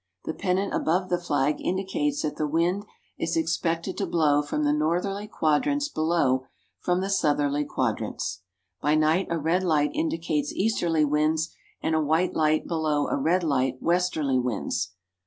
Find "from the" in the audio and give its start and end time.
4.41-4.73, 6.79-7.09